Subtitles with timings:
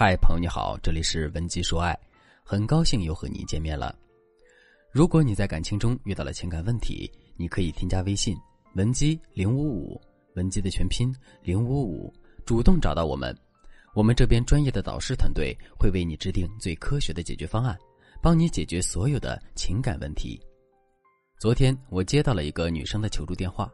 [0.00, 1.98] 嗨，朋友你好，这里是文姬说爱，
[2.44, 3.92] 很高兴又和你见面了。
[4.92, 8.36] 如果你在感情中遇到了情感问题，你可以添加微信
[8.76, 10.00] 文姬零五五，
[10.36, 12.14] 文姬的全拼零五五，
[12.46, 13.36] 主动找到我们，
[13.92, 17.76] 我们这边专业的导师团队会为你制定最科学的解决方案，
[18.22, 20.40] 帮你解决所有的情感问题。
[21.40, 23.68] 昨天我接到了一个女生的求助电话，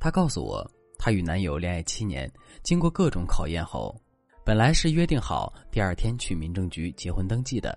[0.00, 0.66] 她告诉我，
[0.98, 2.32] 她与男友恋爱七年，
[2.62, 3.94] 经过各种考验后。
[4.46, 7.76] 本来是约定好第二天去民政局结婚登记的，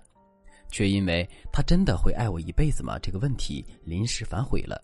[0.70, 4.80] 却因为他真的会爱我一辈子吗这个问题临时反悔了。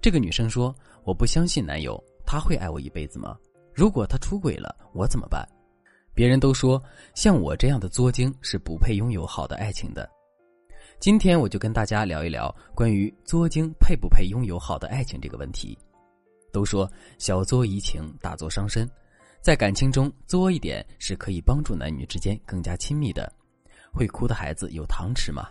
[0.00, 0.74] 这个女生说
[1.04, 3.36] ：“我不相信男友，他会爱我一辈子吗？
[3.74, 5.46] 如果他出轨了，我怎么办？”
[6.16, 6.82] 别人都说
[7.14, 10.08] 像我这样的作精是不配拥有好的爱情的。
[10.98, 15.76] 今天我就跟大家聊一聊关于作精配不配拥有好的爱情这个问题。
[16.50, 18.90] 都说小作怡情，大作伤身。
[19.46, 23.32] 在感情中作一点是可以帮助男女之间更加亲密的。
[23.92, 25.46] 会哭的孩子有糖吃吗？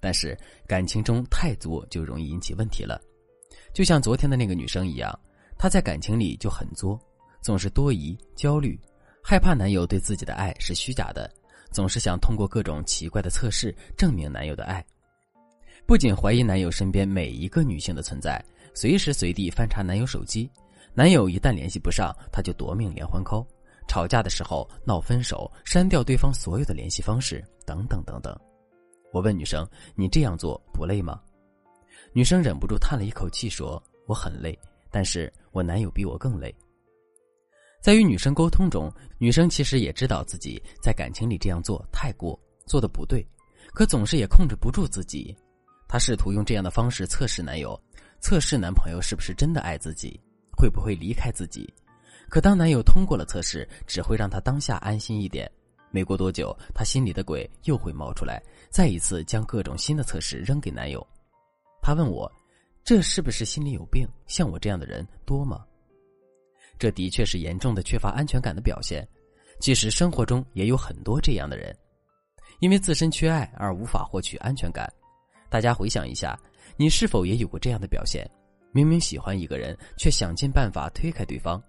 [0.00, 0.34] 但是
[0.66, 2.98] 感情中太作就容易引起问题了。
[3.74, 5.12] 就像昨天的那个女生一样，
[5.58, 6.98] 她在感情里就很作，
[7.42, 8.80] 总是多疑、焦虑，
[9.22, 11.30] 害怕男友对自己的爱是虚假的，
[11.70, 14.82] 总是想通过各种奇怪的测试证明男友的爱。
[15.84, 18.42] 不仅怀疑男友身边每一个女性的存在，
[18.72, 20.50] 随时随地翻查男友手机。
[20.96, 23.44] 男友一旦联系不上，她就夺命连环 call，
[23.88, 28.38] 吵架的时候闹分手，删掉对方所有的联系方式，等等等等。
[29.12, 31.20] 我问女生：“你这样做不累吗？”
[32.14, 34.56] 女生忍不住叹了一口气说：“我很累，
[34.90, 36.54] 但是我男友比我更累。”
[37.82, 43.26] 在与女生沟通中，女生其实也知道自己在感情里这样做太过，做的不对，
[43.74, 45.36] 可总是也控制不住自己。
[45.88, 47.78] 她试图用这样的方式测试男友，
[48.20, 50.20] 测试男朋友是不是真的爱自己。
[50.56, 51.72] 会不会离开自己？
[52.28, 55.50] 可当男友通过了测试，只会让她当下安心一点。
[55.90, 61.06] 没过多久，她心里的鬼又会冒出来，再一次将各种新的测试扔给男友。
[61.80, 62.30] 她问我
[62.82, 64.08] ：“这是不是心里有病？
[64.26, 65.64] 像我这样的人多吗？”
[66.78, 69.06] 这的确是严重的缺乏安全感的表现。
[69.60, 71.72] 其实生活中也有很多这样的人，
[72.58, 74.92] 因为自身缺爱而无法获取安全感。
[75.48, 76.36] 大家回想一下，
[76.76, 78.28] 你是否也有过这样的表现？
[78.74, 81.62] 明明喜欢一个人，却想尽办法推开对方；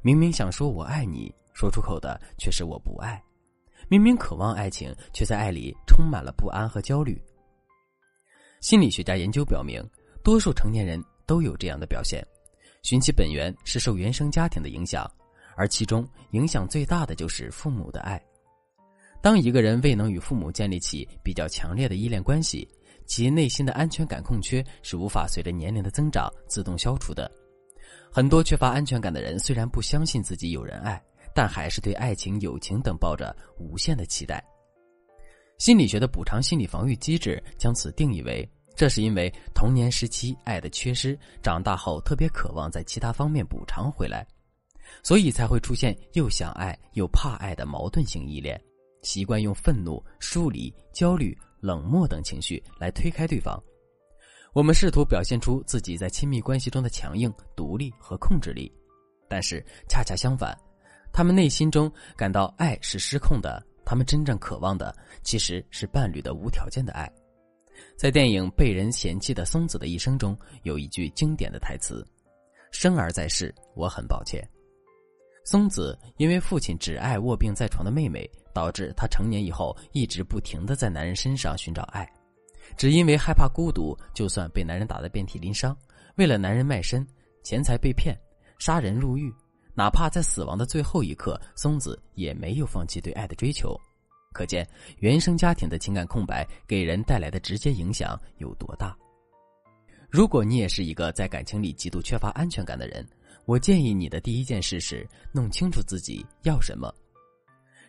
[0.00, 3.20] 明明想说我爱你，说出口的却是我不爱；
[3.88, 7.20] 明明渴望爱情，却在爱里充满了不安和焦虑。
[8.60, 9.84] 心理学家研究表明，
[10.22, 12.24] 多数成年人都有这样的表现，
[12.84, 15.04] 寻其本源是受原生家庭的影响，
[15.56, 18.22] 而其中影响最大的就是父母的爱。
[19.20, 22.68] 当一个人未能与父母建立起比较强烈的依恋关系。
[23.06, 27.30] 其内心的安全感空缺是无法随着年龄的增长自动消除的。
[28.10, 31.02] 很多缺乏安全感的人虽然不相信自己有人爱，
[31.34, 34.42] 但还是对爱情、友情等抱着无限的期待。
[35.58, 44.26] 心理学的补偿心理防御机制将此定义为：这是因为童年时期爱的缺失，长大后特别渴望在其他方面补偿回来，
[45.02, 48.60] 所以才会出现又想爱又怕爱的矛盾性依恋，
[49.02, 51.36] 习惯用愤怒、疏离、焦虑。
[51.62, 53.56] 冷漠等情绪来推开对方，
[54.52, 58.70] 我们试图表现出自己在亲密关系中的强硬、独立和控制力，
[59.28, 60.58] 但是恰恰相反，
[61.12, 64.92] 他们内心中感到爱是失控的，他们真正渴望的
[65.22, 67.08] 其实是伴侣的无条件的爱。
[67.96, 72.04] 在电影《被人嫌弃的松子的一生》中，有一句经典的台词
[72.72, 74.46] ：“生而在世，我很抱歉。”
[75.44, 82.08] 松子因为父亲只爱卧病在床的妹妹，导致她成年以后一直不停的在男人身上寻找爱，
[82.76, 85.76] 只因为害怕孤独，就算被男人打得遍体鳞伤，
[86.16, 87.04] 为了男人卖身，
[87.42, 88.16] 钱财被骗，
[88.58, 89.34] 杀人入狱，
[89.74, 93.76] 哪怕在死亡的最后一刻，松子也没有放弃对爱的追求。
[94.32, 94.66] 可见
[94.98, 98.96] 原生家庭的情感空白给人带来的直接影响有多大。
[100.08, 103.04] 如果你也是一个在感情里极度缺乏安全感的人。
[103.44, 106.92] 我建议你的第一件事是弄清楚自己要什么。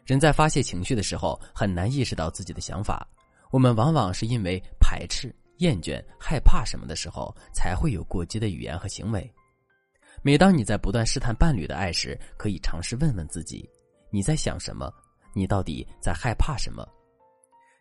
[0.06, 3.08] 人在发泄情绪的时候很难意识到自己的想法，
[3.52, 9.32] 我们往往是因为排斥、厌倦、害怕什么的时候，才会有过激的语言和行为。
[10.22, 13.70] 每当你在不断试探伴侣的爱时，可以尝试问问自己：
[14.10, 14.92] 你在想什么？
[15.34, 16.88] 你到底在害怕什么？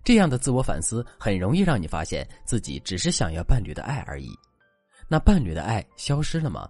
[0.04, 4.30] 这样的自我反思很容易让你发现自己只是想要伴侣的爱而已。
[5.08, 6.68] 那伴侣的爱消失了吗？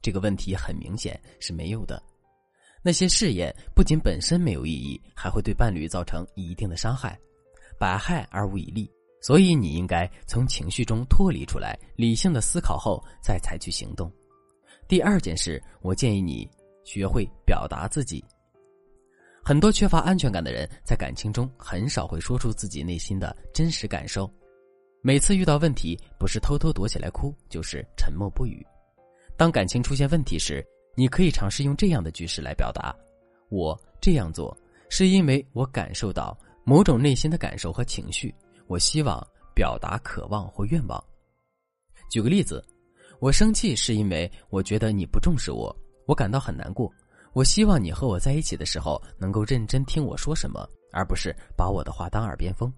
[0.00, 2.02] 这个问题很明显是没有的。
[2.82, 7.18] 那些试验不仅本身没有意义，还会对伴侣造成一定的伤害，
[7.78, 8.90] 百害而无一利。
[9.20, 14.10] 所以你应该从情绪中脱离出来，理性的思考后再采取行动。
[14.86, 16.48] 第二件事，我建议你
[16.84, 18.24] 学会表达自己。
[19.42, 24.30] 很多缺乏安全感的人，在感情中很少会说出自己内心的真实感受。
[25.02, 28.64] 每次遇到问题，不是偷偷躲起来哭，就是沉默不语。
[29.38, 32.92] 当感情出现问题时，你可以尝试用这样的句式来表达
[33.50, 34.54] ：“我这样做
[34.90, 38.34] 是因为我感受到某种内心的感受和情绪，
[38.66, 39.24] 我希望
[39.54, 41.02] 表达渴望或愿望。”
[42.10, 42.60] 举个例子，
[43.20, 45.72] 我生气是因为我觉得你不重视我，
[46.06, 46.92] 我感到很难过。
[47.32, 52.72] 我希望你和我在一起的时候能够认真听我说什么，而不是把我的话当耳边风。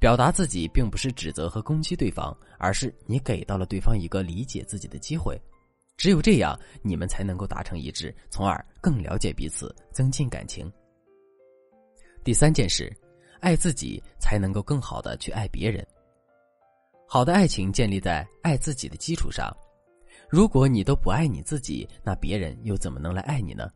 [0.00, 5.38] 表达自己并不是指责和攻击对方，而是你给到了对方一个理解自己的机会。
[5.98, 10.72] 只有这样，你们才能够达成一致，从而更了解彼此，增进感情。
[12.24, 12.90] 第三件事，
[13.40, 15.86] 爱自己才能够更好的去爱别人。
[17.06, 19.54] 好的爱情建立在爱自己的基础上。
[20.30, 23.68] 如果你都不爱你自己，那别人又怎么能来爱你呢？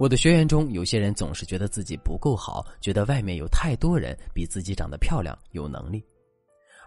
[0.00, 6.02] 我的学员中，有些人总是觉得自己不够好，觉得外面有太多人比自己长得漂亮、有能力，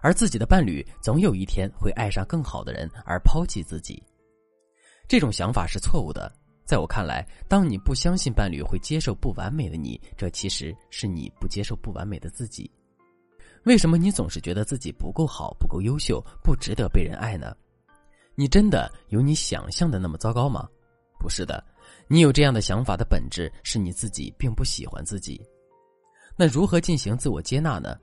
[0.02, 4.02] 而自己的伴侣总有一天会爱上更好的人而抛弃自己。
[5.06, 6.28] 这种想法是错误的。
[6.64, 12.68] 在我看来，当你不相信伴侣会接受不完美的你，这其实是你不接受不完美的自己。
[13.62, 17.54] 为什么你总是觉得自己不够好、不够优秀、不值得被人爱呢？
[18.34, 20.68] 你真的有你想象的那么糟糕吗？
[21.16, 21.64] 不是的，
[22.14, 25.44] 你有这样的想法的本质是你自己并不喜欢自己。
[26.36, 27.98] 那如何进行自我接纳呢？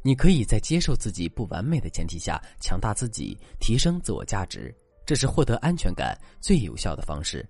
[0.00, 7.46] 你可以在接受自己不完美的前提下，强大自己，提升自我价值，这是获得安全感最有效的方式。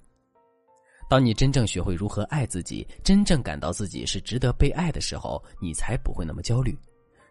[1.09, 6.77] 当你真正学会如何爱自己，真正感到自己是值得被爱的时候，你才不会那么焦虑。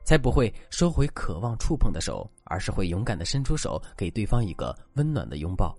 [0.05, 5.77] 才不会收回渴望触碰的手，而是会勇敢的伸出手，给对方一个温暖的拥抱。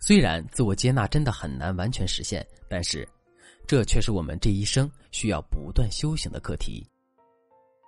[0.00, 3.08] 虽然自我接纳真的很难完全实现，但是，
[3.66, 6.86] 这却是我们这一生需要不断修行的课题。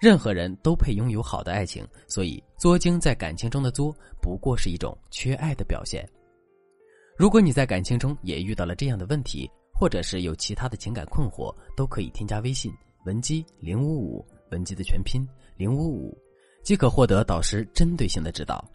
[0.01, 6.09] 任何人都配拥有好的爱情，所以作精在感情中的作，不过是一种缺爱的表现。
[7.17, 12.73] 如果你在感情中也遇到了这样的问题，或者是有其他的情感困惑，都可以添加微信
[13.05, 14.27] 文姬零五五。
[14.51, 15.25] 文姬的全拼
[15.57, 16.19] 零五五，
[16.65, 18.69] 即可获得导师针对性的指导。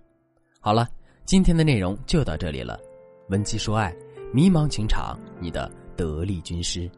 [0.61, 0.87] 好了，
[1.25, 2.79] 今天的内容就到这里了。
[3.29, 3.95] 文姬说爱，
[4.31, 6.89] 迷茫情场，你的得力军师。